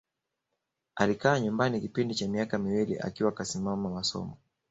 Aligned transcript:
Alikaa 0.95 1.39
nyumbani 1.39 1.81
kipindi 1.81 2.15
cha 2.15 2.27
miaka 2.27 2.57
miwili 2.59 2.99
akiwa 2.99 3.31
kasimama 3.31 3.89
masomo 3.89 4.37